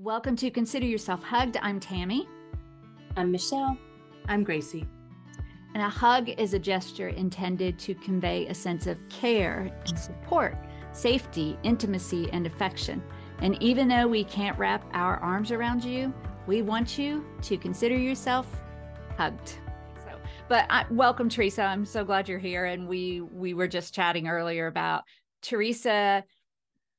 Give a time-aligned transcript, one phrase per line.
[0.00, 1.56] Welcome to Consider Yourself Hugged.
[1.60, 2.28] I'm Tammy.
[3.16, 3.76] I'm Michelle.
[4.28, 4.86] I'm Gracie.
[5.74, 10.56] And a hug is a gesture intended to convey a sense of care and support,
[10.92, 13.02] safety, intimacy, and affection.
[13.40, 16.14] And even though we can't wrap our arms around you,
[16.46, 18.46] we want you to consider yourself
[19.16, 19.58] hugged.
[20.04, 20.12] So,
[20.48, 21.64] but I, welcome, Theresa.
[21.64, 22.66] I'm so glad you're here.
[22.66, 25.02] And we we were just chatting earlier about
[25.42, 26.22] Theresa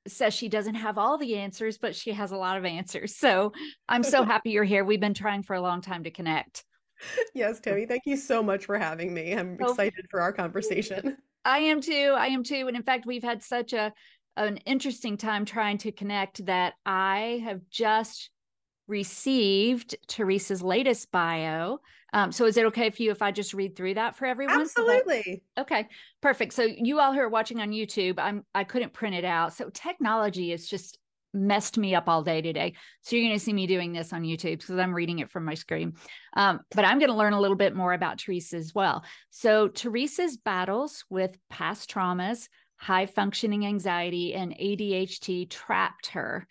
[0.10, 3.16] says she doesn't have all the answers, but she has a lot of answers.
[3.16, 3.54] So
[3.88, 4.84] I'm so happy you're here.
[4.84, 6.64] We've been trying for a long time to connect.
[7.34, 9.34] Yes, Tony, thank you so much for having me.
[9.34, 11.18] I'm oh, excited for our conversation.
[11.46, 12.14] I am too.
[12.18, 12.68] I am too.
[12.68, 13.94] And in fact, we've had such a
[14.36, 18.30] an interesting time trying to connect that I have just
[18.88, 21.80] received Theresa's latest bio.
[22.14, 24.62] Um, so is it okay for you if I just read through that for everyone?
[24.62, 25.24] Absolutely.
[25.24, 25.88] So that, okay,
[26.22, 26.54] perfect.
[26.54, 29.54] So you all who are watching on YouTube, I'm I couldn't print it out.
[29.54, 30.98] So technology is just
[31.34, 32.74] messed me up all day today.
[33.02, 35.46] So you're going to see me doing this on YouTube because I'm reading it from
[35.46, 35.94] my screen.
[36.34, 39.04] Um, but I'm going to learn a little bit more about Theresa as well.
[39.30, 42.48] So Theresa's battles with past traumas,
[42.78, 46.48] high functioning anxiety, and ADHD trapped her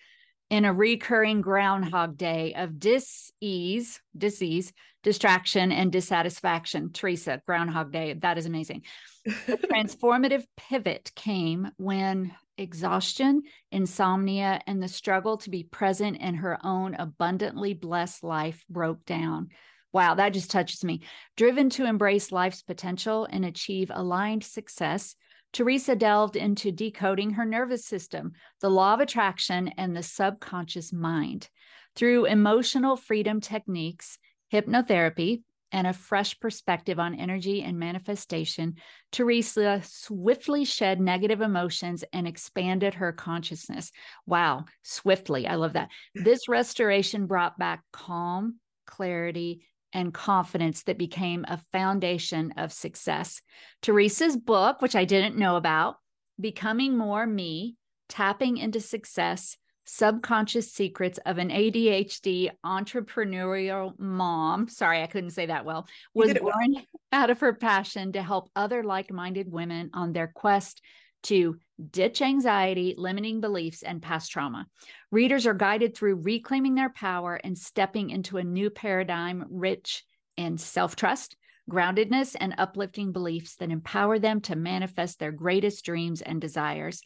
[0.51, 6.91] in a recurring groundhog day of dis-ease, disease, distraction, and dissatisfaction.
[6.93, 8.83] Theresa, groundhog day, that is amazing.
[9.25, 16.59] The transformative pivot came when exhaustion, insomnia, and the struggle to be present in her
[16.65, 19.49] own abundantly blessed life broke down.
[19.93, 21.03] Wow, that just touches me.
[21.37, 25.15] Driven to embrace life's potential and achieve aligned success,
[25.53, 31.49] Theresa delved into decoding her nervous system, the law of attraction, and the subconscious mind.
[31.95, 34.19] Through emotional freedom techniques,
[34.53, 38.77] hypnotherapy, and a fresh perspective on energy and manifestation,
[39.13, 43.93] Theresa swiftly shed negative emotions and expanded her consciousness.
[44.27, 45.47] Wow, swiftly.
[45.47, 45.91] I love that.
[46.15, 53.41] This restoration brought back calm, clarity, and confidence that became a foundation of success.
[53.83, 55.97] Theresa's book, which I didn't know about,
[56.41, 57.77] Becoming More Me
[58.09, 59.57] Tapping into Success
[59.91, 64.69] Subconscious Secrets of an ADHD Entrepreneurial Mom.
[64.69, 65.89] Sorry, I couldn't say that well.
[66.13, 66.85] Was born well.
[67.11, 70.83] out of her passion to help other like minded women on their quest
[71.25, 71.57] to
[71.91, 74.67] ditch anxiety, limiting beliefs, and past trauma.
[75.11, 80.05] Readers are guided through reclaiming their power and stepping into a new paradigm rich
[80.37, 81.37] in self trust,
[81.71, 87.03] groundedness, and uplifting beliefs that empower them to manifest their greatest dreams and desires.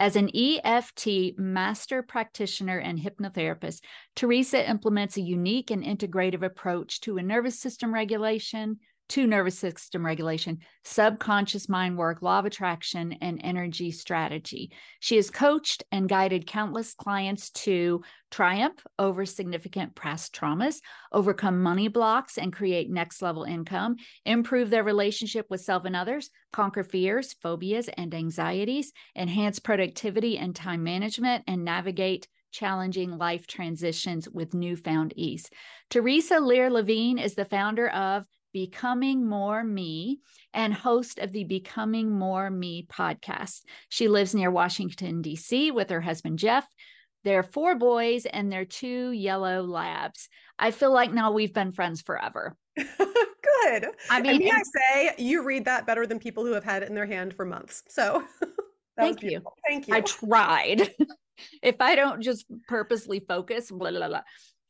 [0.00, 3.84] As an EFT master practitioner and hypnotherapist,
[4.16, 8.80] Theresa implements a unique and integrative approach to a nervous system regulation,
[9.12, 14.72] to nervous system regulation, subconscious mind work, law of attraction, and energy strategy.
[15.00, 20.80] She has coached and guided countless clients to triumph over significant past traumas,
[21.12, 26.30] overcome money blocks and create next level income, improve their relationship with self and others,
[26.50, 34.26] conquer fears, phobias, and anxieties, enhance productivity and time management, and navigate challenging life transitions
[34.26, 35.50] with newfound ease.
[35.90, 40.20] Theresa Lear Levine is the founder of Becoming More Me
[40.52, 43.62] and host of the Becoming More Me podcast.
[43.88, 45.70] She lives near Washington, D.C.
[45.70, 46.68] with her husband, Jeff.
[47.24, 50.28] There are four boys and their two yellow labs.
[50.58, 52.56] I feel like now we've been friends forever.
[52.76, 53.86] Good.
[54.10, 56.88] I mean, and I say you read that better than people who have had it
[56.88, 57.82] in their hand for months.
[57.88, 58.24] So
[58.98, 59.40] thank you.
[59.68, 59.94] Thank you.
[59.94, 60.90] I tried.
[61.62, 64.22] if I don't just purposely focus, blah, blah, blah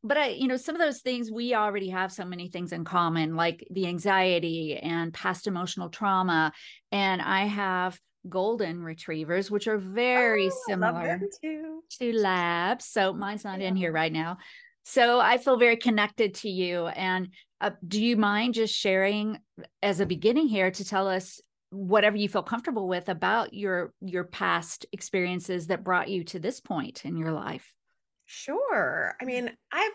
[0.05, 2.85] but I, you know, some of those things we already have so many things in
[2.85, 6.53] common, like the anxiety and past emotional trauma.
[6.91, 7.99] And I have
[8.29, 11.21] golden retrievers, which are very oh, similar
[11.99, 12.87] to labs.
[12.87, 13.69] So mine's not yeah.
[13.69, 14.39] in here right now.
[14.85, 16.87] So I feel very connected to you.
[16.89, 17.29] And
[17.61, 19.39] uh, do you mind just sharing
[19.83, 24.25] as a beginning here to tell us whatever you feel comfortable with about your your
[24.25, 27.73] past experiences that brought you to this point in your life?
[28.33, 29.15] Sure.
[29.21, 29.93] I mean, I've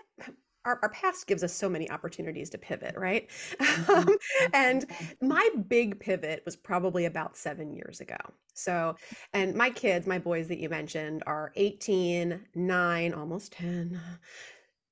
[0.63, 3.29] our, our past gives us so many opportunities to pivot, right?
[3.59, 4.11] Mm-hmm.
[4.53, 4.85] and
[5.21, 8.17] my big pivot was probably about seven years ago.
[8.53, 8.95] So,
[9.33, 14.00] and my kids, my boys that you mentioned, are 18, 9, almost 10,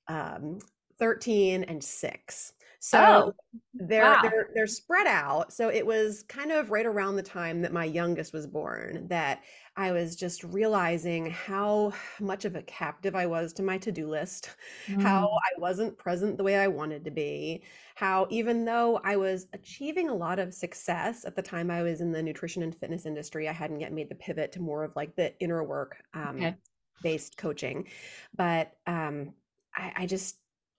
[0.08, 0.60] um,
[0.98, 2.54] 13, and 6.
[2.86, 3.34] So oh,
[3.74, 4.20] they're wow.
[4.22, 5.52] they're they're spread out.
[5.52, 9.42] So it was kind of right around the time that my youngest was born that
[9.78, 14.56] I was just realizing how much of a captive I was to my to-do list,
[14.88, 15.02] mm.
[15.02, 17.64] how I wasn't present the way I wanted to be,
[17.96, 22.00] how even though I was achieving a lot of success at the time I was
[22.00, 24.96] in the nutrition and fitness industry, I hadn't yet made the pivot to more of
[24.96, 26.56] like the inner work um, okay.
[27.04, 27.88] based coaching.
[28.36, 29.34] But um,
[29.76, 30.38] I, I just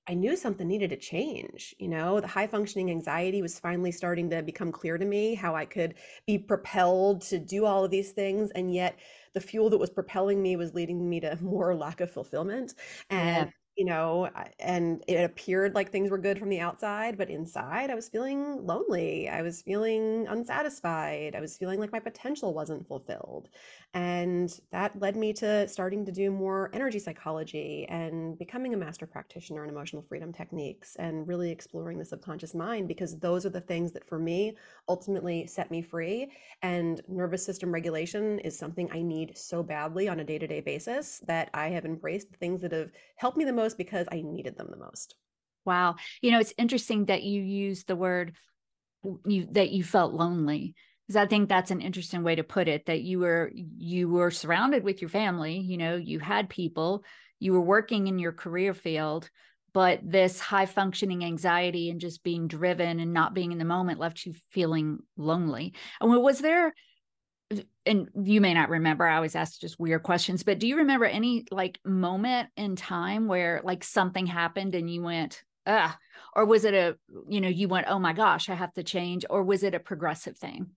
[0.09, 1.75] I knew something needed to change.
[1.79, 5.57] You know, the high functioning anxiety was finally starting to become clear to me how
[5.57, 5.95] I could
[6.27, 8.51] be propelled to do all of these things.
[8.53, 8.99] And yet
[9.35, 12.75] the fuel that was propelling me was leading me to more lack of fulfillment.
[13.11, 17.29] And yeah you know, and it appeared like things were good from the outside, but
[17.29, 19.29] inside I was feeling lonely.
[19.29, 21.35] I was feeling unsatisfied.
[21.37, 23.49] I was feeling like my potential wasn't fulfilled.
[23.95, 29.07] And that led me to starting to do more energy psychology and becoming a master
[29.07, 33.61] practitioner in emotional freedom techniques and really exploring the subconscious mind because those are the
[33.61, 34.57] things that for me
[34.89, 36.31] ultimately set me free.
[36.63, 40.61] And nervous system regulation is something I need so badly on a day to day
[40.61, 44.57] basis that I have embraced things that have helped me the most because I needed
[44.57, 45.15] them the most.
[45.65, 45.97] Wow.
[46.23, 48.37] You know, it's interesting that you use the word
[49.25, 50.75] you that you felt lonely
[51.07, 54.31] because I think that's an interesting way to put it that you were you were
[54.31, 57.05] surrounded with your family, you know, you had people,
[57.39, 59.31] you were working in your career field,
[59.73, 64.01] but this high functioning anxiety and just being driven and not being in the moment
[64.01, 65.75] left you feeling lonely.
[66.01, 66.75] And was there
[67.85, 71.05] and you may not remember, I always ask just weird questions, but do you remember
[71.05, 75.97] any like moment in time where like something happened and you went, ah,
[76.35, 76.97] or was it a,
[77.29, 79.81] you know, you went, oh my gosh, I have to change, or was it a
[79.81, 80.71] progressive thing?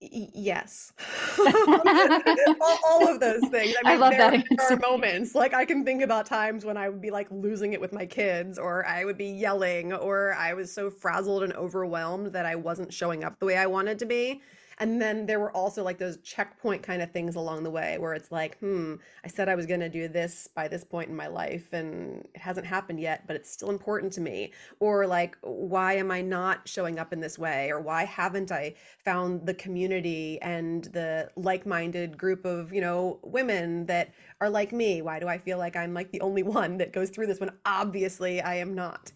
[0.00, 0.92] Yes.
[1.38, 3.74] All, all, of those things.
[3.84, 6.64] I, mean, I love there, that there are moments like i can think about times
[6.64, 9.92] when i would be like losing it with my kids or i would be yelling
[9.92, 13.66] or i was so frazzled and overwhelmed that i wasn't showing up the way i
[13.66, 14.40] wanted to be
[14.80, 18.14] and then there were also like those checkpoint kind of things along the way where
[18.14, 21.14] it's like, hmm, I said I was going to do this by this point in
[21.14, 24.54] my life and it hasn't happened yet, but it's still important to me.
[24.80, 27.70] Or like, why am I not showing up in this way?
[27.70, 28.74] Or why haven't I
[29.04, 34.72] found the community and the like minded group of, you know, women that are like
[34.72, 35.02] me?
[35.02, 37.50] Why do I feel like I'm like the only one that goes through this when
[37.66, 39.12] obviously I am not?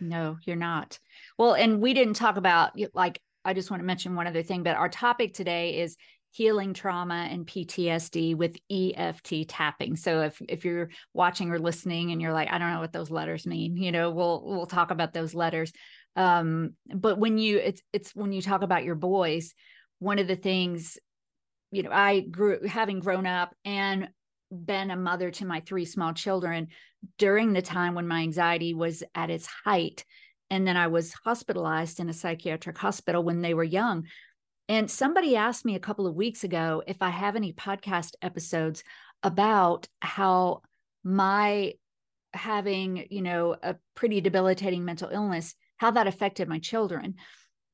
[0.00, 0.98] No, you're not.
[1.38, 4.62] Well, and we didn't talk about like I just want to mention one other thing,
[4.62, 5.96] but our topic today is
[6.32, 9.96] healing trauma and PTSD with EFT tapping.
[9.96, 13.10] So if if you're watching or listening and you're like, I don't know what those
[13.10, 15.72] letters mean, you know, we'll we'll talk about those letters.
[16.16, 19.54] Um, but when you it's it's when you talk about your boys,
[19.98, 20.98] one of the things,
[21.70, 24.08] you know, I grew having grown up and
[24.50, 26.68] been a mother to my three small children
[27.18, 30.04] during the time when my anxiety was at its height
[30.50, 34.06] and then I was hospitalized in a psychiatric hospital when they were young.
[34.68, 38.82] And somebody asked me a couple of weeks ago if I have any podcast episodes
[39.22, 40.62] about how
[41.04, 41.74] my
[42.32, 47.14] having, you know, a pretty debilitating mental illness, how that affected my children.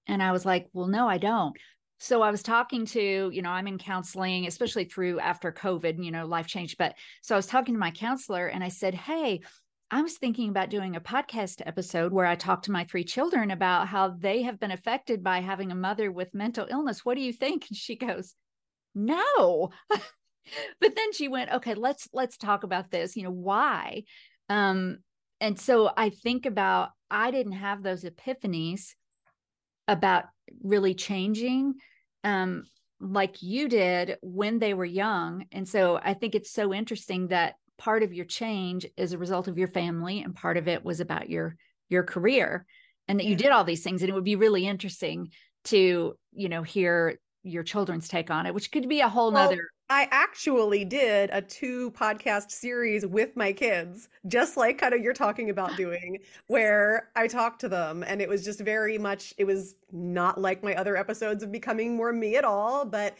[0.06, 1.56] And I was like, well, no, I don't.
[1.98, 6.10] So I was talking to, you know, I'm in counseling, especially through after COVID, you
[6.10, 6.76] know, life changed.
[6.76, 9.42] But so I was talking to my counselor and I said, Hey,
[9.92, 13.50] I was thinking about doing a podcast episode where I talk to my three children
[13.50, 17.04] about how they have been affected by having a mother with mental illness.
[17.04, 17.66] What do you think?
[17.68, 18.34] And she goes,
[18.94, 19.68] No.
[19.90, 23.16] but then she went, Okay, let's let's talk about this.
[23.16, 24.04] You know, why?
[24.48, 24.96] Um,
[25.42, 28.94] and so I think about I didn't have those epiphanies
[29.88, 30.24] about
[30.62, 31.74] really changing
[32.24, 32.64] um
[32.98, 35.44] like you did when they were young.
[35.52, 39.48] And so I think it's so interesting that part of your change is a result
[39.48, 41.56] of your family and part of it was about your
[41.88, 42.64] your career
[43.08, 45.28] and that you did all these things and it would be really interesting
[45.64, 49.50] to you know hear your children's take on it which could be a whole well,
[49.50, 55.02] nother I actually did a two podcast series with my kids, just like kind of
[55.02, 58.02] you're talking about doing, where I talked to them.
[58.06, 61.94] And it was just very much, it was not like my other episodes of becoming
[61.94, 63.18] more me at all, but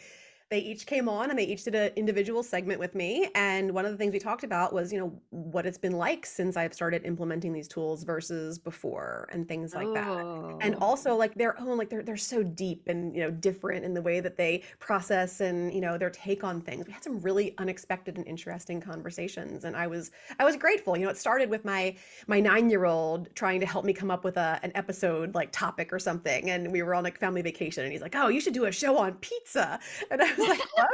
[0.52, 3.26] they each came on and they each did an individual segment with me.
[3.35, 6.26] And one of the things we talked about was you know what it's been like
[6.26, 9.94] since i've started implementing these tools versus before and things like oh.
[9.94, 10.66] that.
[10.66, 10.85] And oh.
[10.85, 14.02] also like their own like they're, they're so deep and you know different in the
[14.02, 16.87] way that they process and you know their take on things.
[16.87, 20.99] We had some really unexpected and interesting conversations and i was i was grateful.
[20.99, 24.11] You know it started with my my nine year old trying to help me come
[24.11, 26.50] up with a, an episode like topic or something.
[26.50, 28.73] And we were on a family vacation and he's like oh you should do a
[28.73, 29.80] show on pizza.
[30.11, 30.88] And i was like, what?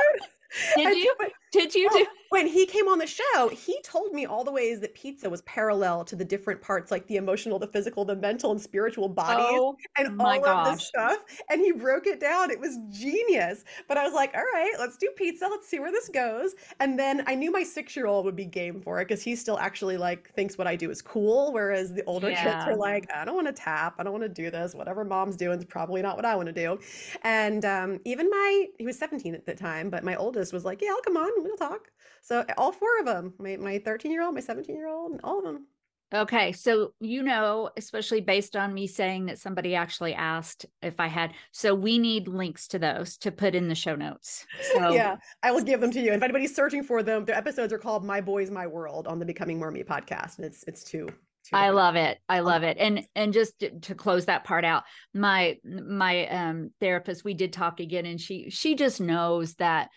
[0.77, 1.15] Did you?
[1.51, 2.07] Did you do?
[2.31, 5.41] When he came on the show, he told me all the ways that pizza was
[5.43, 9.47] parallel to the different parts, like the emotional, the physical, the mental, and spiritual bodies,
[9.49, 10.69] oh, and all gosh.
[10.69, 11.21] of this stuff.
[11.49, 12.51] And he broke it down.
[12.51, 13.65] It was genius.
[13.89, 15.47] But I was like, all right, let's do pizza.
[15.51, 16.55] Let's see where this goes.
[16.81, 19.35] And then I knew my six year old would be game for it because he
[19.35, 22.43] still actually like thinks what I do is cool, whereas the older yeah.
[22.43, 23.95] kids are like, I don't want to tap.
[23.99, 24.75] I don't want to do this.
[24.75, 26.79] Whatever mom's doing is probably not what I want to do.
[27.23, 30.81] And um, even my, he was 17 at the time, but my oldest was like,
[30.83, 31.89] yeah, I'll come on We'll talk.
[32.23, 35.39] So all four of them, my my 13 year old, my 17 year old, all
[35.39, 35.67] of them.
[36.15, 36.53] Okay.
[36.53, 41.35] So, you know, especially based on me saying that somebody actually asked if I had.
[41.53, 44.47] So, we need links to those to put in the show notes.
[44.73, 46.13] So, yeah, I will give them to you.
[46.13, 49.19] And if anybody's searching for them, their episodes are called My Boys, My World on
[49.19, 50.37] the Becoming More Me podcast.
[50.37, 51.09] And it's, it's two.
[51.53, 52.19] I love it.
[52.29, 52.77] I love it.
[52.79, 54.83] And and just to, to close that part out,
[55.15, 59.89] my my um therapist, we did talk again and she she just knows that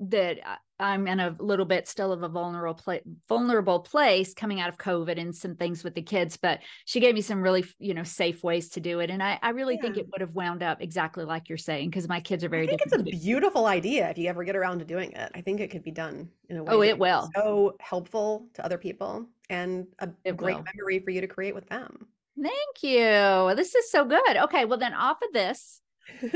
[0.00, 0.38] that
[0.78, 4.78] I'm in a little bit still of a vulnerable place, vulnerable place coming out of
[4.78, 8.02] COVID and some things with the kids, but she gave me some really, you know,
[8.02, 9.10] safe ways to do it.
[9.10, 9.82] And I, I really yeah.
[9.82, 12.64] think it would have wound up exactly like you're saying, because my kids are very
[12.64, 12.82] I think.
[12.82, 15.30] It's a beautiful idea if you ever get around to doing it.
[15.34, 16.72] I think it could be done in a way.
[16.72, 17.28] Oh, it will.
[17.36, 20.64] So helpful to other people and a it great will.
[20.74, 22.06] memory for you to create with them.
[22.40, 23.54] Thank you.
[23.54, 24.36] This is so good.
[24.44, 24.64] Okay.
[24.64, 25.82] Well, then off of this.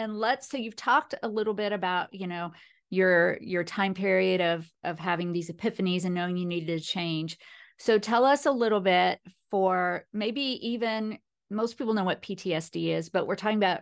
[0.00, 2.52] and let's so you've talked a little bit about you know
[2.90, 7.38] your your time period of of having these epiphanies and knowing you needed to change.
[7.78, 9.20] So tell us a little bit
[9.50, 11.18] for maybe even
[11.50, 13.80] most people know what ptsd is but we're talking about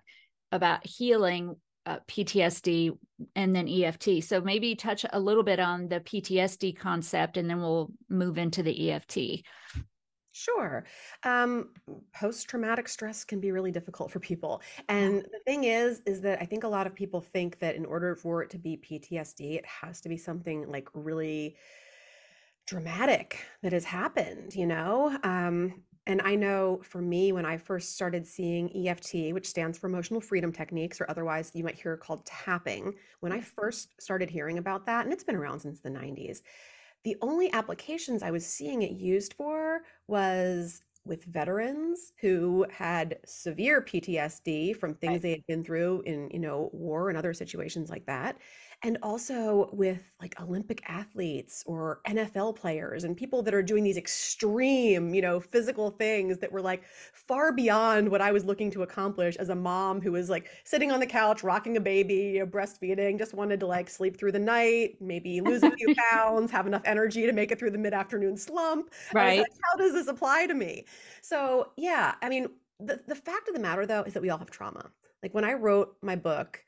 [0.50, 1.54] about healing
[1.86, 2.96] uh, ptsd
[3.36, 7.60] and then eft so maybe touch a little bit on the ptsd concept and then
[7.60, 9.16] we'll move into the eft
[10.38, 10.84] Sure.
[11.24, 11.74] Um,
[12.12, 14.62] post-traumatic stress can be really difficult for people.
[14.88, 17.84] And the thing is, is that I think a lot of people think that in
[17.84, 21.56] order for it to be PTSD, it has to be something like really
[22.66, 25.18] dramatic that has happened, you know?
[25.22, 29.86] Um, and I know for me, when I first started seeing EFT, which stands for
[29.88, 34.58] emotional freedom techniques, or otherwise you might hear called tapping, when I first started hearing
[34.58, 36.42] about that, and it's been around since the 90s,
[37.04, 43.80] the only applications I was seeing it used for was with veterans who had severe
[43.80, 45.22] PTSD from things right.
[45.22, 48.36] they had been through in, you know, war and other situations like that
[48.82, 53.96] and also with like Olympic athletes or NFL players and people that are doing these
[53.96, 58.82] extreme, you know, physical things that were like far beyond what I was looking to
[58.82, 62.38] accomplish as a mom who was like sitting on the couch, rocking a baby, you
[62.40, 66.52] know, breastfeeding, just wanted to like sleep through the night, maybe lose a few pounds,
[66.52, 68.92] have enough energy to make it through the mid afternoon slump.
[69.12, 69.40] Right.
[69.40, 70.84] Like, How does this apply to me?
[71.20, 72.46] So, yeah, I mean,
[72.78, 74.90] the, the fact of the matter though is that we all have trauma.
[75.22, 76.62] Like when I wrote my book,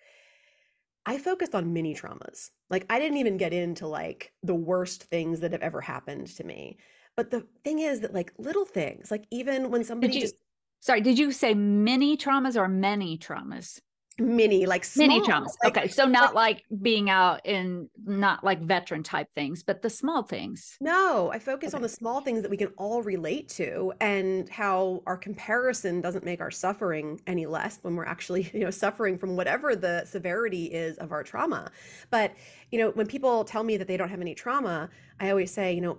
[1.07, 2.51] I focused on mini traumas.
[2.69, 6.45] Like I didn't even get into like the worst things that have ever happened to
[6.45, 6.79] me.
[7.17, 10.37] But the thing is that like little things, like even when somebody you, just
[10.81, 13.81] Sorry, did you say mini traumas or many traumas?
[14.21, 18.45] Mini like small, mini traumas like, okay so not like, like, being out in not
[18.45, 21.77] like veteran type things but the small things no i focus okay.
[21.77, 26.25] on the small things that we can all relate to and how our comparison doesn't
[26.25, 30.67] make our suffering any less when we're actually you know suffering from whatever the severity
[30.67, 31.71] is of our trauma
[32.11, 32.33] but
[32.71, 35.73] you know when people tell me that they don't have any trauma i always say
[35.73, 35.99] you know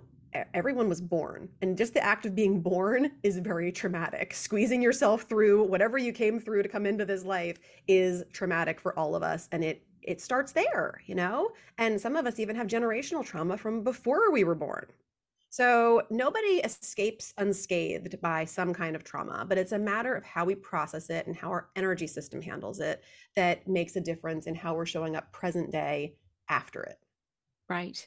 [0.54, 4.34] everyone was born and just the act of being born is very traumatic.
[4.34, 8.98] Squeezing yourself through whatever you came through to come into this life is traumatic for
[8.98, 11.50] all of us and it it starts there you know?
[11.78, 14.86] And some of us even have generational trauma from before we were born.
[15.50, 20.44] So nobody escapes unscathed by some kind of trauma but it's a matter of how
[20.44, 23.02] we process it and how our energy system handles it
[23.36, 26.16] that makes a difference in how we're showing up present day
[26.48, 26.98] after it.
[27.68, 28.06] Right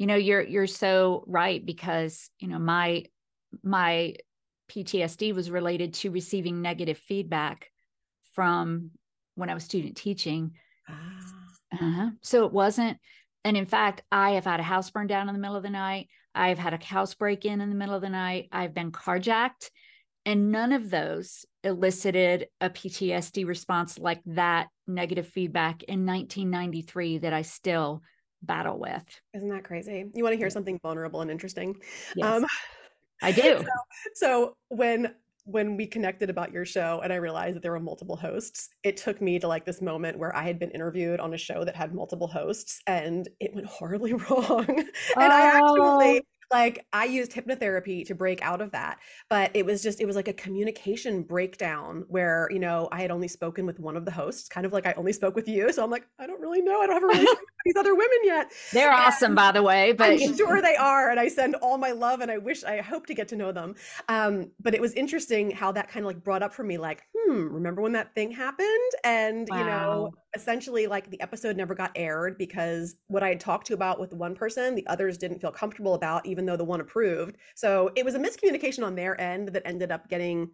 [0.00, 3.04] you know you're you're so right because you know my
[3.62, 4.14] my
[4.70, 7.70] PTSD was related to receiving negative feedback
[8.32, 8.92] from
[9.34, 10.52] when I was student teaching.
[10.88, 10.94] Ah.
[11.72, 12.10] Uh-huh.
[12.22, 12.98] So it wasn't,
[13.44, 15.70] and in fact, I have had a house burned down in the middle of the
[15.70, 16.08] night.
[16.34, 18.48] I've had a house break in in the middle of the night.
[18.50, 19.70] I've been carjacked,
[20.24, 27.34] and none of those elicited a PTSD response like that negative feedback in 1993 that
[27.34, 28.02] I still
[28.42, 29.04] battle with.
[29.34, 30.10] Isn't that crazy?
[30.14, 31.76] You want to hear something vulnerable and interesting?
[32.16, 32.46] Yes, um,
[33.22, 33.58] I do.
[33.58, 33.64] So,
[34.14, 38.16] so when when we connected about your show and I realized that there were multiple
[38.16, 41.38] hosts, it took me to like this moment where I had been interviewed on a
[41.38, 44.66] show that had multiple hosts and it went horribly wrong.
[44.68, 45.20] and oh.
[45.20, 48.98] I actually like I used hypnotherapy to break out of that.
[49.28, 53.10] But it was just, it was like a communication breakdown where, you know, I had
[53.10, 55.72] only spoken with one of the hosts, kind of like I only spoke with you.
[55.72, 56.80] So I'm like, I don't really know.
[56.80, 58.52] I don't have a relationship with these other women yet.
[58.72, 59.92] They're and awesome, by the way.
[59.92, 61.10] But I'm sure they are.
[61.10, 63.52] And I send all my love and I wish, I hope to get to know
[63.52, 63.74] them.
[64.08, 67.02] Um, but it was interesting how that kind of like brought up for me, like,
[67.30, 68.68] hmm, remember when that thing happened?
[69.04, 69.58] And, wow.
[69.58, 73.74] you know, essentially like the episode never got aired because what I had talked to
[73.74, 77.36] about with one person, the others didn't feel comfortable about, even though the one approved.
[77.54, 80.50] So it was a miscommunication on their end that ended up getting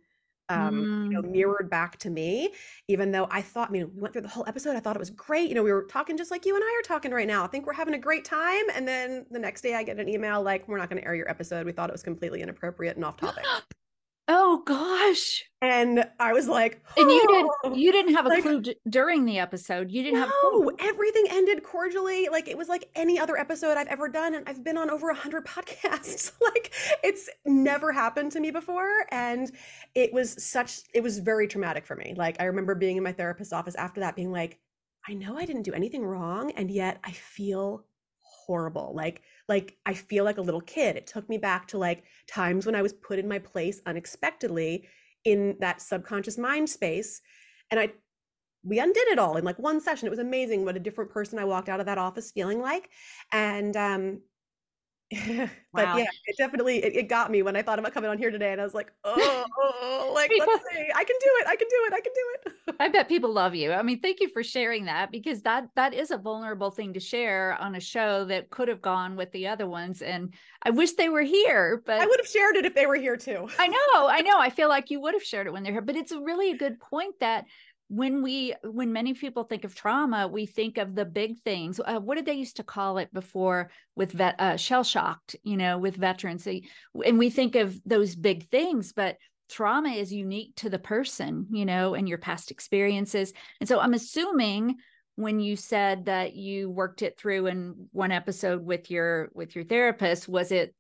[0.49, 1.33] um, you know, Mm.
[1.33, 2.55] mirrored back to me,
[2.89, 4.77] even though I thought, I mean, we went through the whole episode.
[4.77, 5.49] I thought it was great.
[5.49, 7.43] You know, we were talking just like you and I are talking right now.
[7.45, 8.63] I think we're having a great time.
[8.75, 11.17] And then the next day I get an email like, we're not going to air
[11.17, 11.67] your episode.
[11.67, 13.45] We thought it was completely inappropriate and off topic.
[14.29, 15.45] Oh gosh.
[15.63, 18.77] And I was like, And you "Oh." didn't you didn't have a Like- clue d-
[18.89, 19.91] during the episode.
[19.91, 22.29] You didn't have a No, everything ended cordially.
[22.29, 24.35] Like it was like any other episode I've ever done.
[24.35, 26.33] And I've been on over a hundred podcasts.
[26.41, 26.73] like
[27.05, 29.07] it's never happened to me before.
[29.13, 29.51] And
[29.95, 32.15] it was such, it was very traumatic for me.
[32.17, 34.59] Like I remember being in my therapist's office after that being like,
[35.09, 36.51] I know I didn't do anything wrong.
[36.57, 37.85] And yet I feel
[38.47, 38.93] horrible.
[38.95, 40.97] Like, like I feel like a little kid.
[40.97, 44.89] It took me back to like times when I was put in my place unexpectedly
[45.25, 47.21] in that subconscious mind space.
[47.71, 47.93] And I
[48.65, 50.07] we undid it all in like one session.
[50.07, 52.91] It was amazing what a different person I walked out of that office feeling like.
[53.33, 54.21] And um
[55.13, 55.97] but Wow.
[55.99, 58.53] yeah, it definitely it, it got me when I thought about coming on here today
[58.53, 60.89] and I was like, oh, oh, like let's see.
[60.95, 61.47] I can do it.
[61.47, 61.93] I can do it.
[61.93, 62.53] I can do it.
[62.81, 63.73] I bet people love you.
[63.73, 67.01] I mean, thank you for sharing that because that that is a vulnerable thing to
[67.01, 70.03] share on a show that could have gone with the other ones.
[70.03, 72.97] And I wish they were here, but I would have shared it if they were
[72.97, 73.49] here too.
[73.59, 74.39] I know, I know.
[74.39, 76.57] I feel like you would have shared it when they're here, but it's really a
[76.57, 77.45] good point that
[77.89, 81.81] when we when many people think of trauma, we think of the big things.
[81.85, 85.37] Uh, what did they used to call it before with vet uh, shell shocked?
[85.45, 90.55] You know, with veterans, and we think of those big things, but trauma is unique
[90.57, 93.33] to the person, you know, and your past experiences.
[93.61, 94.77] And so I'm assuming
[95.17, 99.65] when you said that you worked it through in one episode with your with your
[99.65, 100.75] therapist, was it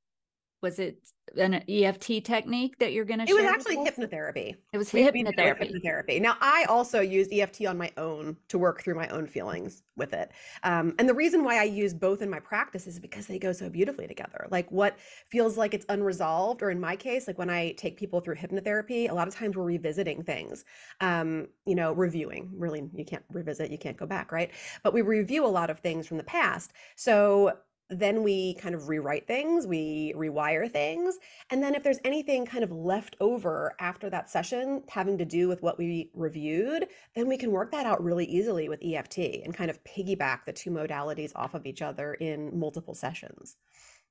[0.62, 0.98] was it
[1.36, 4.54] an EFT technique that you're going to It was actually hypnotherapy.
[4.72, 5.82] It was We- we did it with hypnotherapy.
[5.84, 6.20] hypnotherapy.
[6.22, 10.12] Now, I also used EFT on my own to work through my own feelings with
[10.14, 10.30] it.
[10.62, 13.52] Um, and the reason why I use both in my practice is because they go
[13.52, 14.46] so beautifully together.
[14.50, 14.98] Like what
[15.28, 19.10] feels like it's unresolved, or in my case, like when I take people through hypnotherapy,
[19.10, 20.64] a lot of times we're revisiting things,
[21.00, 22.50] um, you know, reviewing.
[22.54, 24.52] Really, you can't revisit, you can't go back, right?
[24.84, 26.72] But we review a lot of things from the past.
[26.94, 27.58] So
[27.88, 31.18] then we kind of rewrite things, we rewire things.
[31.50, 35.48] And then if there's anything kind of left over after that session having to do
[35.48, 39.54] with what we reviewed, then we can work that out really easily with EFT and
[39.54, 43.56] kind of piggyback the two modalities off of each other in multiple sessions.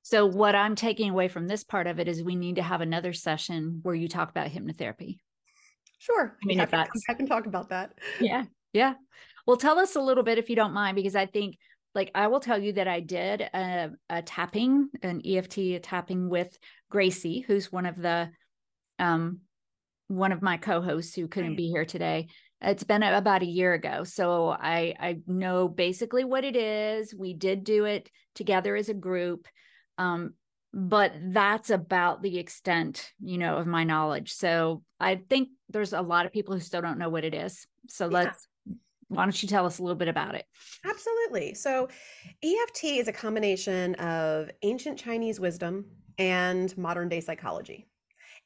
[0.03, 2.81] So what I'm taking away from this part of it is we need to have
[2.81, 5.17] another session where you talk about hypnotherapy.
[5.97, 6.37] Sure.
[6.41, 7.93] I mean, I can back and talk about that.
[8.21, 8.45] Yeah.
[8.71, 8.93] Yeah.
[9.47, 11.57] Well, tell us a little bit if you don't mind, because I think,
[11.95, 16.29] like, I will tell you that I did a, a tapping, an EFT a tapping
[16.29, 16.55] with
[16.91, 18.29] Gracie, who's one of the,
[18.99, 19.39] um,
[20.07, 21.57] one of my co-hosts who couldn't Right.
[21.57, 22.27] be here today.
[22.61, 27.13] It's been about a year ago, so I I know basically what it is.
[27.13, 29.47] We did do it together as a group,
[29.97, 30.33] um,
[30.73, 34.33] but that's about the extent, you know, of my knowledge.
[34.33, 37.67] So I think there's a lot of people who still don't know what it is.
[37.87, 38.11] So Yeah.
[38.23, 38.47] let's
[39.07, 40.45] why don't you tell us a little bit about it?
[40.83, 41.53] Absolutely.
[41.53, 41.87] So,
[42.43, 45.85] EFT is a combination of ancient Chinese wisdom
[46.17, 47.87] and modern day psychology.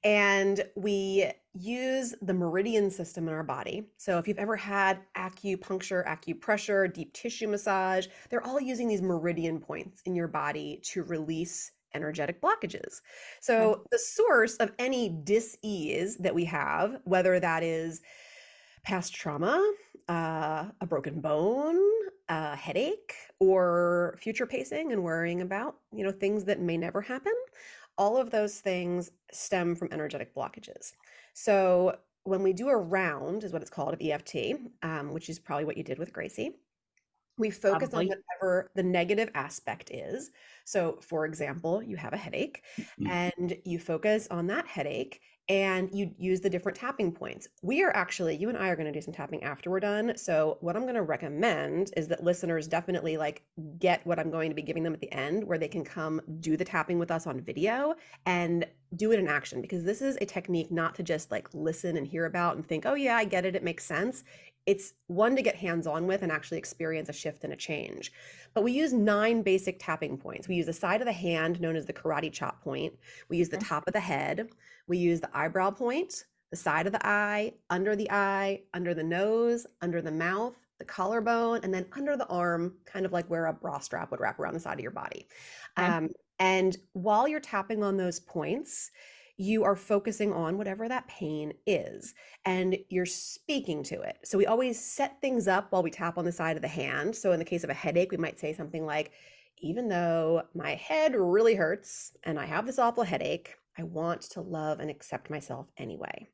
[0.04, 3.90] And we use the meridian system in our body.
[3.98, 9.60] So, if you've ever had acupuncture, acupressure, deep tissue massage, they're all using these meridian
[9.60, 13.02] points in your body to release energetic blockages.
[13.42, 13.82] So, hmm.
[13.92, 18.02] the source of any dis-ease that we have, whether that is
[18.84, 19.74] past trauma,
[20.10, 21.80] uh, a broken bone,
[22.28, 27.34] a headache, or future pacing and worrying about, you know, things that may never happen.
[27.98, 30.94] All of those things stem from energetic blockages.
[31.34, 34.36] So when we do a round, is what it's called of EFT,
[34.84, 36.56] um, which is probably what you did with Gracie.
[37.40, 40.32] We focus on whatever the negative aspect is.
[40.66, 43.18] So, for example, you have a headache Mhm.
[43.40, 47.48] and you focus on that headache and you use the different tapping points.
[47.64, 50.16] We are actually, you and I are going to do some tapping after we're done.
[50.16, 53.44] So, what I'm going to recommend is that listeners definitely like
[53.80, 56.22] get what I'm going to be giving them at the end, where they can come
[56.40, 57.96] do the tapping with us on video
[58.28, 61.98] and do it in action because this is a technique not to just like listen
[61.98, 63.56] and hear about and think, oh, yeah, I get it.
[63.56, 64.24] It makes sense.
[64.70, 68.14] It's one to get hands on with and actually experience a shift and a change.
[68.54, 70.48] But we use nine basic tapping points.
[70.48, 72.94] We use the side of the hand, known as the karate chop point.
[73.30, 74.50] We use the top of the head.
[74.88, 79.02] We use the eyebrow point, the side of the eye, under the eye, under the
[79.04, 83.48] nose, under the mouth, the collarbone, and then under the arm, kind of like where
[83.48, 85.28] a bra strap would wrap around the side of your body.
[85.80, 85.88] Okay.
[85.88, 88.92] Um, and while you're tapping on those points,
[89.40, 92.14] you are focusing on whatever that pain is
[92.46, 94.20] and you're speaking to it.
[94.26, 97.16] So we always set things up while we tap on the side of the hand.
[97.16, 99.14] So in the case of a headache, we might say something like,
[99.60, 104.42] even though my head really hurts and I have this awful headache, I want to
[104.42, 106.28] love and accept myself anyway.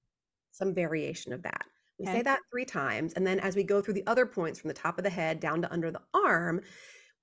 [0.52, 1.66] some variation of that.
[2.00, 2.12] We Okay.
[2.18, 3.14] say that three times.
[3.14, 5.40] And then as we go through the other points from the top of the head
[5.40, 6.62] down to under the arm,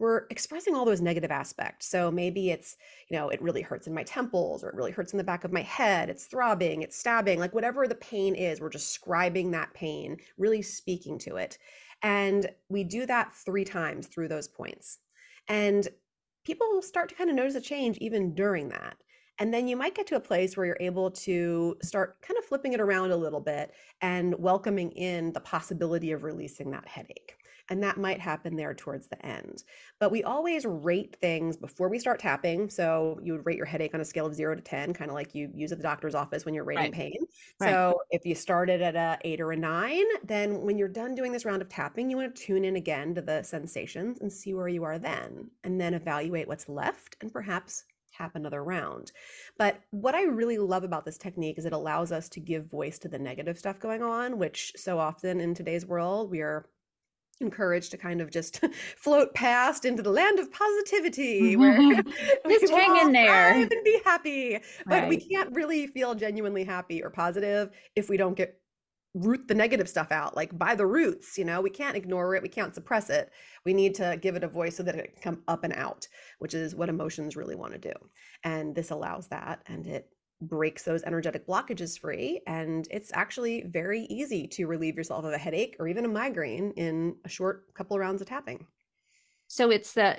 [0.03, 1.87] we're expressing all those negative aspects.
[1.87, 2.77] So maybe it's,
[3.09, 5.45] you know, it really hurts in my temples or it really hurts in the back
[5.45, 6.11] of my head.
[6.11, 11.21] It's throbbing, it's stabbing, like whatever the pain is, we're describing that pain, really speaking
[11.21, 11.57] to it.
[12.03, 14.99] And we do that three times through those points.
[15.47, 15.87] And
[16.45, 18.97] people will start to kind of notice a change even during that.
[19.39, 22.45] And then you might get to a place where you're able to start kind of
[22.45, 27.37] flipping it around a little bit and welcoming in the possibility of releasing that headache.
[27.73, 29.65] And that might happen there towards the end.
[29.99, 32.69] But we always rate things before we start tapping.
[32.69, 35.15] So you would rate your headache on a scale of zero to 10, kind of
[35.15, 36.93] like you use at the doctor's office when you're rating Right.
[36.93, 37.17] pain.
[37.61, 37.79] Right.
[37.79, 41.33] So if you started at a eight or a nine, then when you're done doing
[41.33, 44.53] this round of tapping, you want to tune in again to the sensations and see
[44.55, 49.13] where you are then, and then evaluate what's left and perhaps tap another round.
[49.57, 52.99] But what I really love about this technique is it allows us to give voice
[53.01, 56.69] to the negative stuff going on, which so often in today's world we are
[57.43, 58.61] encouraged to kind of just
[58.97, 62.09] float past into the land of positivity where mm-hmm.
[62.47, 63.53] we Just hang in there.
[63.53, 64.59] and be happy.
[64.87, 68.59] But we can't really feel genuinely happy or positive if we don't get
[69.15, 71.61] root the negative stuff out like by the roots you know?
[71.61, 72.43] We can't ignore it.
[72.43, 73.31] We can't suppress it.
[73.67, 76.09] We need to give it a voice so that it can come up and out
[76.39, 77.93] which is what emotions really want to do.
[78.45, 80.09] And this allows that and it
[80.43, 85.39] breaks those energetic blockages free and it's actually very easy to relieve yourself of a
[85.39, 88.67] headache or even a migraine in a short couple of rounds of tapping
[89.49, 90.19] So it's the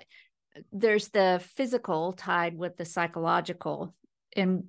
[0.72, 3.96] there's the physical tied with the psychological.
[4.36, 4.66] And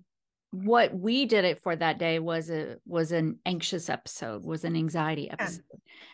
[0.50, 4.76] what we did it for that day was a was an anxious episode, was an
[4.76, 5.62] anxiety episode.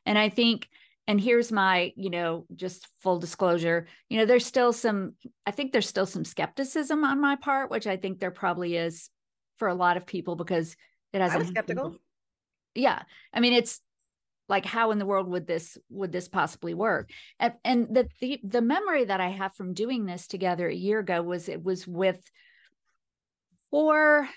[0.06, 0.68] And I think
[1.06, 5.14] and here's my, you know, just full disclosure, you know, there's still some
[5.46, 9.10] I think there's still some skepticism on my part, which I think there probably is
[9.60, 10.74] for a lot of people because
[11.12, 11.96] it hasn't was happened skeptical.
[12.74, 13.80] Yeah i mean it's
[14.50, 17.10] like how in the world would this would this possibly work?
[17.38, 20.98] And, and the, the the memory that i have from doing this together a year
[20.98, 22.20] ago was it was with
[23.70, 24.28] four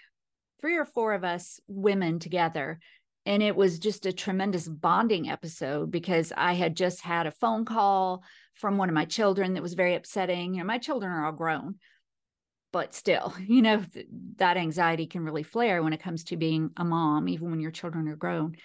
[0.61, 2.79] three or four of us women together
[3.25, 7.65] and it was just a tremendous bonding episode because i had just had a phone
[7.65, 11.25] call from one of my children that was very upsetting you know my children are
[11.25, 11.75] all grown
[12.73, 16.71] but still you know th- that anxiety can really flare when it comes to being
[16.75, 18.57] a mom even when your children are grown.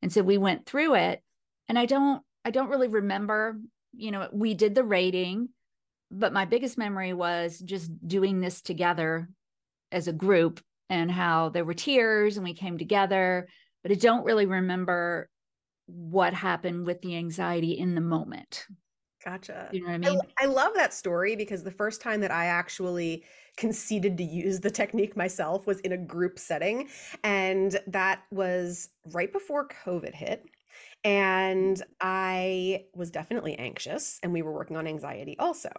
[0.00, 1.22] And so we went through it
[1.68, 3.58] and i don't i don't really remember
[3.92, 5.48] you know we did the rating
[6.10, 9.28] but my biggest memory was just doing this together
[9.92, 13.48] as a group and how there were tears and we came together
[13.82, 15.28] but i don't really remember
[15.86, 18.66] what happened with the anxiety in the moment.
[19.24, 19.70] Gotcha.
[19.72, 20.08] you know what i I, mean?
[20.08, 23.24] l- I love that story because the first time that I actually
[23.58, 26.88] conceded to use the technique myself was in a group setting.
[27.24, 30.46] And that was right before COVID hit.
[31.04, 35.70] And I was definitely anxious, and we were working on anxiety also.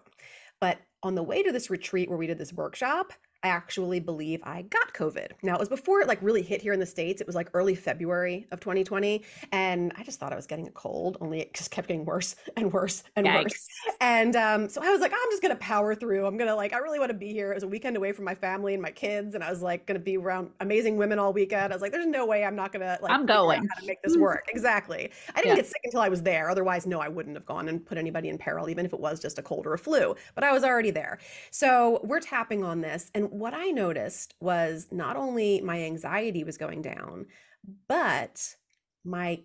[0.61, 3.13] But on the way to this retreat where we did this workshop,
[3.43, 5.31] I actually believe I got COVID.
[5.43, 7.21] Now, it was before it like really hit here in the States.
[7.21, 9.23] It was like early February of 2020.
[9.53, 12.35] And I just thought I was getting a cold, only it just kept getting worse
[12.57, 13.67] and worse and worse.
[14.01, 16.25] And um, so I was like, I'm just gonna power through.
[16.25, 17.51] I'm gonna like, I really want to be here.
[17.51, 19.85] It was a weekend away from my family and my kids, and I was like,
[19.85, 21.71] gonna be around amazing women all weekend.
[21.71, 23.65] I was like, there's no way I'm not gonna like I'm going.
[23.65, 24.47] how to make this work.
[24.53, 25.11] Exactly.
[25.35, 25.55] I didn't Yeah.
[25.57, 26.49] get sick until I was there.
[26.49, 29.19] Otherwise, no, I wouldn't have gone and put anybody in peril, even if it was
[29.21, 30.15] just a cold or a flu.
[30.35, 31.19] But I was already there.
[31.51, 36.57] So we're tapping on this, and what I noticed was not only my anxiety was
[36.57, 37.25] going down,
[37.87, 38.55] but
[39.03, 39.41] my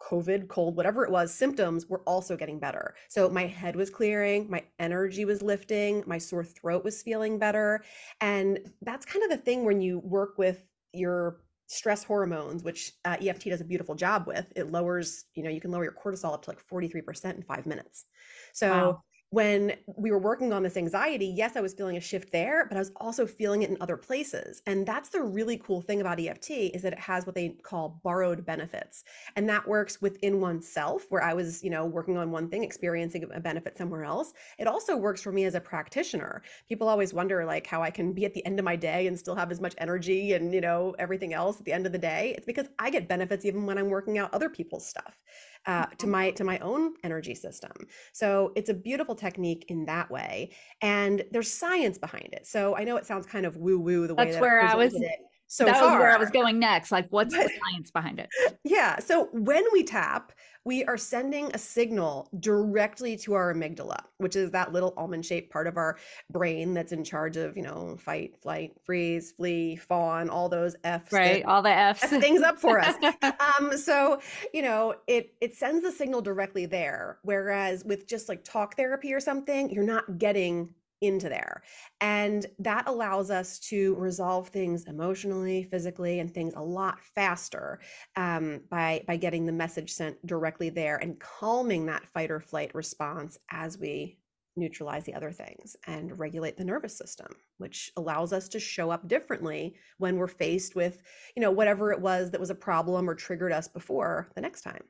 [0.00, 2.94] COVID, cold, whatever it was, symptoms were also getting better.
[3.08, 7.82] So my head was clearing, my energy was lifting, my sore throat was feeling better.
[8.20, 13.16] And that's kind of the thing when you work with your stress hormones, which uh,
[13.20, 14.50] EFT does a beautiful job with.
[14.56, 17.66] It lowers, you know, you can lower your cortisol up to like 43% in five
[17.66, 18.06] minutes.
[18.52, 19.02] So Wow.
[19.30, 22.76] When we were working on this anxiety, yes, I was feeling a shift there, but
[22.76, 24.62] I was also feeling it in other places.
[24.66, 28.00] And that's the really cool thing about EFT is that it has what they call
[28.02, 29.04] borrowed benefits.
[29.36, 33.26] And that works within oneself, where I was, you know, working on one thing, experiencing
[33.30, 34.32] a benefit somewhere else.
[34.58, 36.42] It also works for me as a practitioner.
[36.66, 39.18] People always wonder like how I can be at the end of my day and
[39.18, 41.98] still have as much energy and, you know, everything else at the end of the
[41.98, 42.32] day.
[42.36, 45.18] It's because I get benefits even when I'm working out other people's stuff.
[45.66, 47.72] Uh, to my to my own energy system.
[48.12, 52.46] So it's a beautiful technique in that way and there's science behind it.
[52.46, 54.74] So i know it sounds kind of woo woo the way That's that where I
[54.74, 55.92] was- it so that far.
[55.92, 56.92] was where I was going next.
[56.92, 58.28] Like, what's the science behind it?
[58.64, 58.98] Yeah.
[58.98, 60.32] So when we tap,
[60.64, 65.50] we are sending a signal directly to our amygdala, which is that little almond shaped
[65.50, 65.96] part of our
[66.30, 71.10] brain that's in charge of, you know, fight, flight, freeze, flee, fawn, all those F's.
[71.10, 71.42] Right.
[71.46, 72.04] All the F's.
[72.08, 72.96] things up for us.
[73.58, 74.20] um, so,
[74.52, 77.16] you know, it it sends the signal directly there.
[77.22, 81.62] Whereas with just like talk therapy or something, you're not getting into there.
[82.00, 87.80] And that allows us to resolve things emotionally, physically, and things a lot faster
[88.16, 92.74] um, by, by getting the message sent directly there and calming that fight or flight
[92.74, 94.18] response as we
[94.56, 99.06] neutralize the other things and regulate the nervous system which allows us to show up
[99.06, 101.00] differently when we're faced with
[101.36, 104.62] you know whatever it was that was a problem or triggered us before the next
[104.62, 104.82] time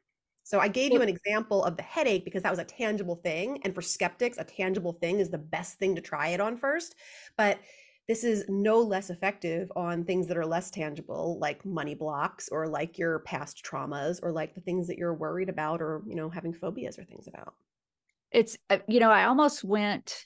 [0.48, 3.60] so I gave you an example of the headache because that was a tangible thing.
[3.64, 6.94] And for skeptics, a tangible thing is the best thing to try it on first.
[7.36, 7.58] But
[8.06, 12.66] this is no less effective on things that are less tangible, like money blocks or
[12.66, 16.30] like your past traumas or like the things that you're worried about or, you know,
[16.30, 17.52] having phobias or things about.
[18.30, 20.24] It's, uh, you know, I almost went,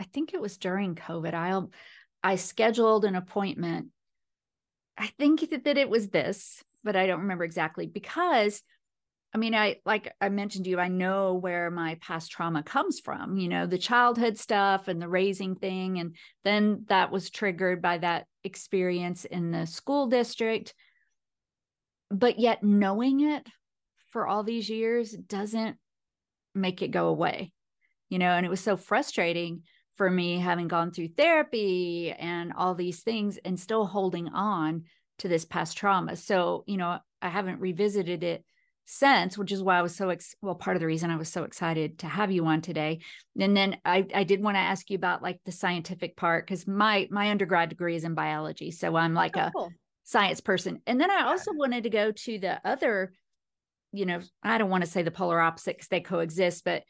[0.00, 1.34] I think it was during COVID.
[1.34, 3.90] I, I scheduled an appointment.
[4.98, 8.64] I think that, that it was this, but I don't remember exactly because
[9.36, 13.00] I mean, I like I mentioned to you, I know where my past trauma comes
[13.00, 15.98] from, you know, the childhood stuff and the raising thing.
[15.98, 20.72] And then that was triggered by that experience in the school district.
[22.10, 23.46] But yet, knowing it
[24.08, 25.76] for all these years doesn't
[26.54, 27.52] make it go away,
[28.08, 29.64] you know, and it was so frustrating
[29.96, 34.84] for me having gone through therapy and all these things and still holding on
[35.18, 36.16] to this past trauma.
[36.16, 38.42] So, you know, I haven't revisited it
[38.86, 40.54] sense, which is why I was so ex- well.
[40.54, 43.00] Part of the reason I was so excited to have you on today,
[43.38, 46.66] and then I I did want to ask you about like the scientific part because
[46.66, 49.72] my my undergrad degree is in biology, so I'm like oh, a cool.
[50.04, 53.12] science person, and then I also wanted to go to the other,
[53.92, 56.84] you know, I don't want to say the polar opposite because they coexist, but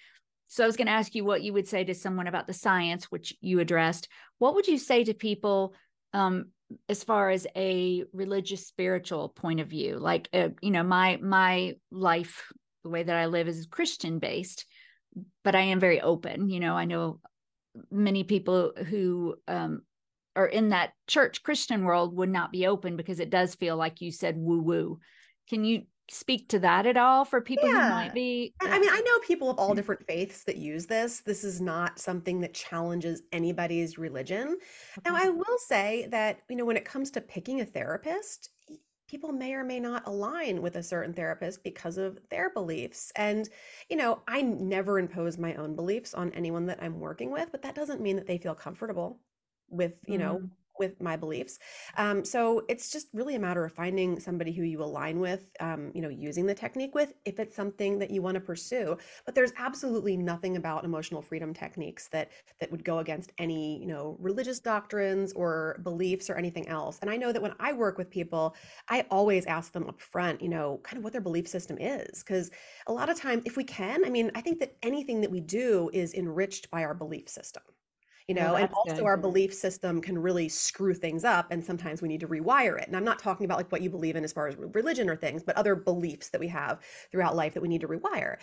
[0.48, 2.52] so I was going to ask you what you would say to someone about the
[2.52, 4.08] science, which you addressed.
[4.38, 5.74] What would you say to people
[6.12, 6.50] um,
[6.88, 11.74] as far as a religious spiritual point of view like uh, you know my my
[11.90, 12.52] life
[12.82, 14.66] the way that i live is christian based
[15.44, 17.20] but i am very open you know i know
[17.90, 19.82] many people who um,
[20.34, 24.00] are in that church christian world would not be open because it does feel like
[24.00, 24.98] you said woo woo
[25.48, 27.88] can you speak to that at all for people yeah.
[27.88, 29.76] who might be uh, i mean i know people of all mm.
[29.76, 34.56] different faiths that use this this is not something that challenges anybody's religion
[34.98, 35.10] okay.
[35.10, 38.50] now i will say that you know when it comes to picking a therapist
[39.08, 43.48] people may or may not align with a certain therapist because of their beliefs and
[43.88, 47.62] you know i never impose my own beliefs on anyone that i'm working with but
[47.62, 49.20] that doesn't mean that they feel comfortable
[49.68, 50.20] with you mm.
[50.20, 50.42] know
[50.78, 51.58] with my beliefs.
[51.96, 55.90] Um, so it's just really a matter of finding somebody who you align with, um,
[55.94, 58.96] you know, using the technique with, if it's something that you want to pursue.
[59.24, 63.86] But there's absolutely nothing about emotional freedom techniques that that would go against any, you
[63.86, 66.98] know, religious doctrines or beliefs or anything else.
[67.00, 68.54] And I know that when I work with people,
[68.88, 72.22] I always ask them up front, you know, kind of what their belief system is,
[72.22, 72.50] because
[72.86, 75.40] a lot of times, if we can, I mean, I think that anything that we
[75.40, 77.62] do is enriched by our belief system
[78.28, 79.04] you oh, know oh, and also good.
[79.04, 82.86] our belief system can really screw things up and sometimes we need to rewire it
[82.86, 85.16] and i'm not talking about like what you believe in as far as religion or
[85.16, 86.80] things but other beliefs that we have
[87.12, 88.36] throughout life that we need to rewire.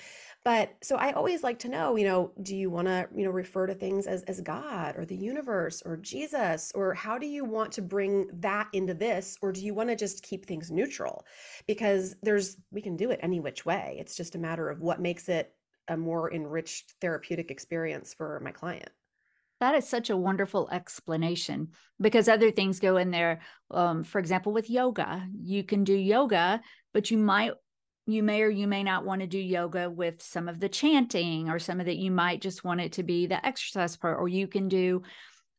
[0.46, 3.32] But so i always like to know you know do you want to you know
[3.32, 7.46] refer to things as as god or the universe or jesus or how do you
[7.46, 11.26] want to bring that into this or do you want to just keep things neutral?
[11.67, 15.00] Because there's we can do it any which way it's just a matter of what
[15.00, 15.54] makes it
[15.88, 18.89] a more enriched therapeutic experience for my client
[19.63, 21.69] that is such a wonderful explanation
[22.02, 23.41] because other things go in there.
[23.71, 26.62] Um, for example, with yoga, you can do yoga,
[26.93, 27.54] but you might
[28.06, 31.49] you may or you may not want to do yoga with some of the chanting
[31.49, 34.28] or some of that you might just want it to be the exercise part or
[34.28, 35.02] you can do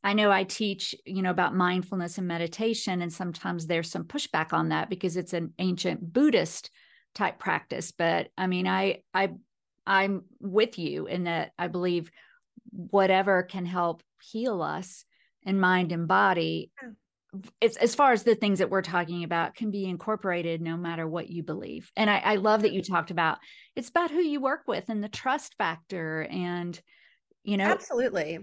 [0.02, 4.52] i know i teach you know about mindfulness and meditation and sometimes there's some pushback
[4.52, 6.70] on that because it's an ancient buddhist
[7.14, 9.30] type practice but i mean i i
[9.86, 12.10] i'm with you in that i believe
[12.70, 15.04] whatever can help heal us
[15.44, 16.70] in mind and body
[17.60, 21.06] it's as far as the things that we're talking about can be incorporated no matter
[21.06, 21.90] what you believe.
[21.96, 23.38] And I, I love that you talked about
[23.74, 26.80] it's about who you work with and the trust factor and
[27.42, 28.38] you know absolutely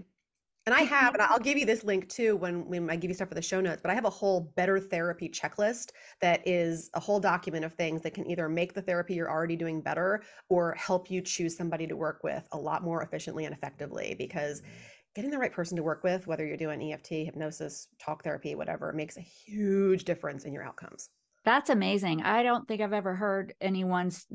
[0.66, 1.20] and I have, mm-hmm.
[1.20, 3.42] and I'll give you this link too when, when I give you stuff for the
[3.42, 7.64] show notes, but I have a whole better therapy checklist that is a whole document
[7.64, 11.20] of things that can either make the therapy you're already doing better or help you
[11.20, 14.14] choose somebody to work with a lot more efficiently and effectively.
[14.16, 14.70] Because mm-hmm.
[15.16, 18.92] getting the right person to work with, whether you're doing EFT, hypnosis, talk therapy, whatever,
[18.92, 21.08] makes a huge difference in your outcomes.
[21.44, 22.22] That's amazing.
[22.22, 24.26] I don't think I've ever heard anyone's,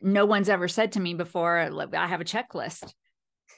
[0.00, 2.92] no one's ever said to me before, I have a checklist.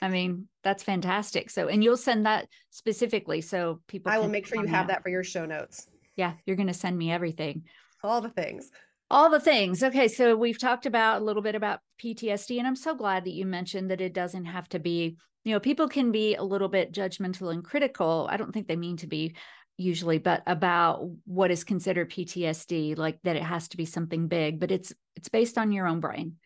[0.00, 1.50] I mean, that's fantastic.
[1.50, 4.12] So, and you'll send that specifically so people.
[4.12, 5.86] I will make sure you have that for your show notes.
[6.16, 7.64] Yeah, you're going to send me everything.
[8.02, 8.70] All the things.
[9.10, 9.82] All the things.
[9.82, 13.32] Okay, so we've talked about a little bit about PTSD, and I'm so glad that
[13.32, 15.16] you mentioned that it doesn't have to be.
[15.44, 18.26] You know, people can be a little bit judgmental and critical.
[18.30, 19.36] I don't think they mean to be
[19.76, 24.60] usually, but about what is considered PTSD, like that it has to be something big,
[24.60, 26.36] but it's it's based on your own brain.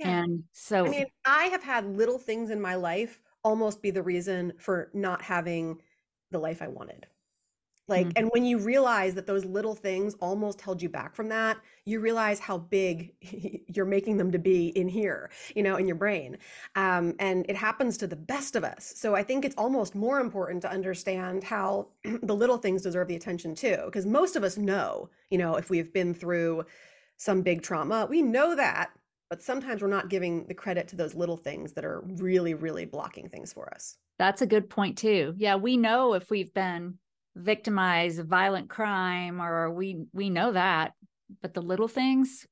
[0.00, 0.22] Yeah.
[0.22, 4.02] And so I mean, I have had little things in my life almost be the
[4.02, 5.80] reason for not having
[6.30, 7.06] the life I wanted.
[7.90, 8.18] Like, mm-hmm.
[8.18, 11.98] and when you realize that those little things almost held you back from that, you
[11.98, 13.12] realize how big
[13.66, 16.38] you're making them to be in here, you know, in your brain.
[16.76, 18.92] Um, and it happens to the best of us.
[18.96, 21.88] So I think it's almost more important to understand how
[22.22, 23.78] the little things deserve the attention too.
[23.86, 26.64] Because most of us know, you know, if we've been through
[27.16, 28.90] some big trauma, we know that.
[29.30, 32.84] But sometimes we're not giving the credit to those little things that are really, really
[32.84, 33.96] blocking things for us.
[34.18, 35.34] That's a good point, too.
[35.36, 36.98] Yeah, we know if we've been
[37.36, 40.92] victimized violent crime or we we know that
[41.42, 42.46] but the little things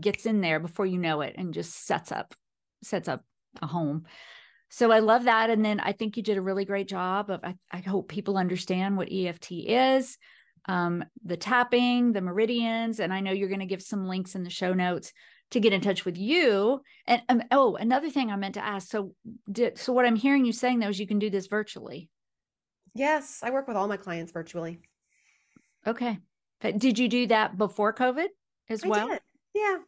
[0.00, 2.34] gets in there before you know it and just sets up
[2.82, 3.24] sets up
[3.62, 4.04] a home
[4.68, 7.40] so i love that and then i think you did a really great job of
[7.44, 10.18] i, I hope people understand what eft is
[10.66, 14.42] um, the tapping the meridians and i know you're going to give some links in
[14.42, 15.12] the show notes
[15.54, 18.88] to get in touch with you and um, oh another thing i meant to ask
[18.88, 19.14] so
[19.50, 22.10] did so what i'm hearing you saying though is you can do this virtually
[22.94, 24.80] Yes, I work with all my clients virtually.
[25.86, 26.18] Okay.
[26.60, 28.28] But did you do that before COVID
[28.70, 29.08] as I well?
[29.08, 29.20] Did.
[29.54, 29.78] Yeah.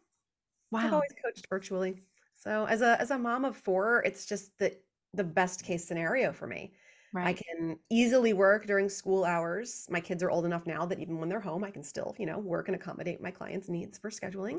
[0.72, 0.80] Wow.
[0.80, 2.02] I've always coached virtually.
[2.34, 4.76] So as a as a mom of four, it's just the
[5.14, 6.72] the best case scenario for me.
[7.12, 7.28] Right.
[7.28, 9.86] I can easily work during school hours.
[9.88, 12.26] My kids are old enough now that even when they're home, I can still, you
[12.26, 14.58] know, work and accommodate my clients' needs for scheduling.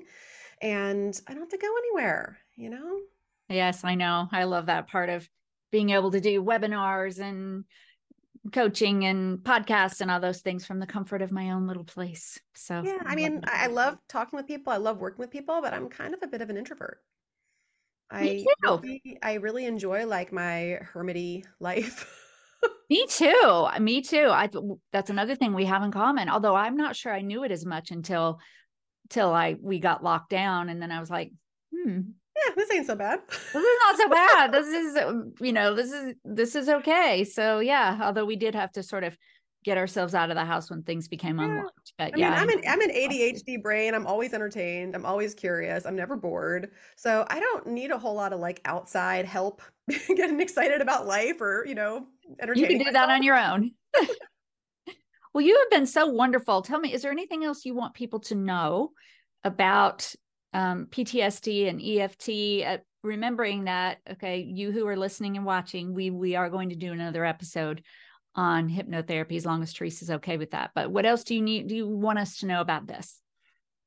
[0.62, 3.00] And I don't have to go anywhere, you know?
[3.50, 4.28] Yes, I know.
[4.32, 5.28] I love that part of
[5.72, 7.66] being able to do webinars and
[8.52, 12.40] coaching and podcasts and all those things from the comfort of my own little place.
[12.56, 14.72] So yeah, I mean, I love talking with people.
[14.72, 17.02] I love working with people, but I'm kind of a bit of an introvert.
[18.10, 22.10] I really, I really enjoy like my hermity life.
[22.90, 23.68] me too.
[23.82, 24.30] Me too.
[24.30, 24.50] I
[24.94, 26.30] that's another thing we have in common.
[26.30, 28.40] Although I'm not sure I knew it as much until
[29.10, 31.32] till I we got locked down, and then I was like,
[31.74, 32.00] hmm,
[32.38, 33.20] yeah, this ain't so bad.
[33.28, 34.52] this is not so bad.
[34.52, 37.24] This is, um, you know, this is this is okay.
[37.24, 39.18] So yeah, although we did have to sort of
[39.64, 41.46] get ourselves out of the house when things became yeah.
[41.46, 41.94] unlocked.
[41.98, 43.94] But I yeah, mean, I'm an I'm an ADHD brain.
[43.94, 44.96] I'm always entertained.
[44.96, 45.86] I'm always curious.
[45.86, 46.72] I'm never bored.
[46.96, 51.42] So I don't need a whole lot of like outside help getting excited about life
[51.42, 52.08] or you know
[52.42, 52.72] entertaining.
[52.72, 53.08] You can do myself.
[53.08, 53.72] that on your own.
[55.34, 56.62] Well, you have been so wonderful.
[56.62, 58.92] Tell me, is there anything else you want people to know
[59.44, 60.14] about
[60.54, 66.10] um, PTSD and EFT, uh, remembering that, okay, you who are listening and watching, we
[66.10, 67.84] we are going to do another episode
[68.36, 70.72] on hypnotherapy as long as Theresa's okay with that.
[70.76, 71.68] But what else do you need?
[71.68, 73.20] Do you want us to know about this?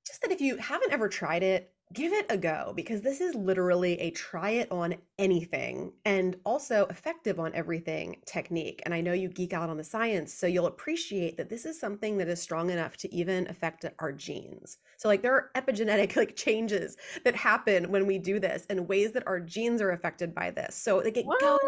[0.06, 3.34] Just that if you haven't ever tried it, give it a go because this is
[3.34, 8.80] literally a try it on anything and also effective on everything technique.
[8.84, 11.80] And I know you geek out on the science, so you'll appreciate that this is
[11.80, 14.78] something that is strong enough to even affect our genes.
[14.98, 19.10] So like there are epigenetic like changes that happen when we do this and ways
[19.12, 20.76] that our genes are affected by this.
[20.76, 21.40] So like it what?
[21.40, 21.58] goes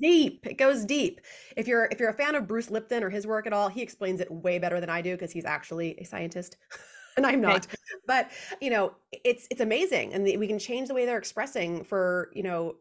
[0.00, 0.46] deep.
[0.46, 1.20] It goes deep.
[1.56, 3.82] If you're if you're a fan of Bruce Lipton or his work at all, he
[3.82, 6.56] explains it way better than I do because he's actually a scientist.
[7.16, 7.52] and I'm not.
[7.52, 7.66] Right.
[8.06, 12.30] But you know, it's it's amazing, and we can change the way they're expressing for
[12.34, 12.76] you know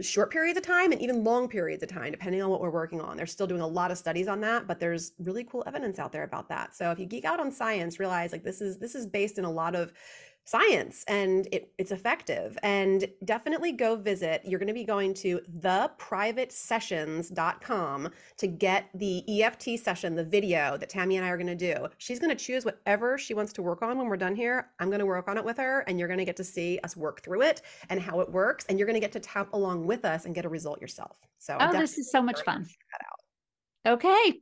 [0.00, 3.00] short periods of time and even long periods of time, depending on what we're working
[3.00, 3.16] on.
[3.16, 6.10] They're still doing a lot of studies on that, but there's really cool evidence out
[6.10, 6.74] there about that.
[6.74, 9.44] So if you geek out on science, realize like this is this is based in
[9.44, 9.92] a lot of
[10.44, 12.58] science and it, it's effective.
[12.62, 19.62] And definitely go visit you're going to be going to theprivatesessions.com to get the eft
[19.78, 21.86] session the video that tammy and i are going to do.
[21.98, 24.70] She's going to choose whatever she wants to work on when we're done here.
[24.78, 26.78] I'm going to work on it with her and you're going to get to see
[26.84, 29.52] us work through it and how it works and you're going to get to tap
[29.52, 31.18] along with us and get a result yourself.
[31.38, 32.66] So oh this is so much fun.
[33.86, 34.40] okay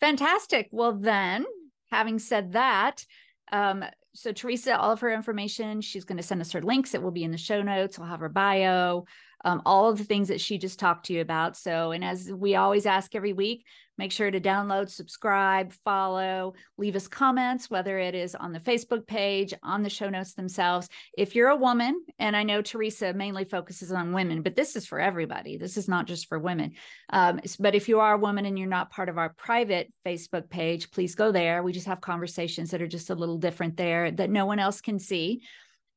[0.00, 0.68] fantastic.
[0.70, 1.44] Well then
[1.90, 3.04] having said that
[3.52, 3.84] um,
[4.16, 6.94] so Theresa, all of her information, she's going to send us her links.
[6.94, 7.98] It will be in the show notes.
[7.98, 9.04] We'll have her bio,
[9.46, 11.56] um, all of the things that she just talked to you about.
[11.56, 13.64] So, and as we always ask every week,
[13.98, 19.06] Make sure to download, subscribe, follow, leave us comments, whether it is on the Facebook
[19.06, 20.88] page, on the show notes themselves.
[21.16, 24.86] If you're a woman, and I know Theresa mainly focuses on women, but this is
[24.86, 25.56] for everybody.
[25.56, 26.72] This is not just for women.
[27.10, 30.50] Um, but if you are a woman and you're not part of our private Facebook
[30.50, 31.62] page, please go there.
[31.62, 34.82] We just have conversations that are just a little different there that no one else
[34.82, 35.40] can see.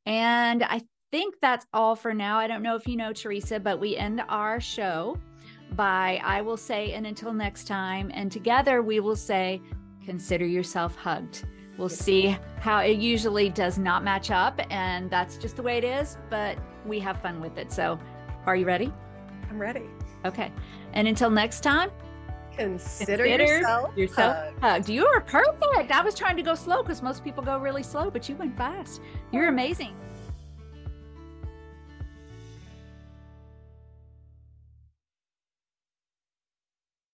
[0.05, 2.38] And I think that's all for now.
[2.38, 5.18] I don't know if you know, Theresa, but we end our show
[5.76, 8.12] by I will say, and until next time.
[8.14, 9.62] And together we will say,
[10.05, 11.45] consider yourself hugged.
[11.78, 14.60] We'll see how it usually does not match up.
[14.70, 17.72] And that's just the way it is, but we have fun with it.
[17.72, 17.99] So,
[18.45, 18.91] are you ready?
[19.49, 19.86] I'm ready.
[20.26, 20.51] Okay.
[20.93, 21.89] And until next time,
[22.57, 24.60] consider, consider yourself, yourself hugged.
[24.60, 24.89] hugged.
[24.89, 25.91] You are perfect.
[25.91, 28.57] I was trying to go slow because most people go really slow, but you went
[28.57, 29.01] fast.
[29.32, 29.49] You're oh.
[29.49, 29.95] amazing.